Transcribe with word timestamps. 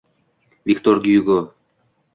Viktor 0.65 0.97
Gyugo 1.05 1.37